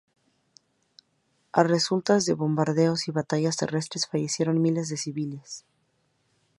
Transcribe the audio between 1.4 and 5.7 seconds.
A resultas de bombardeos y batallas terrestres fallecieron miles de civiles.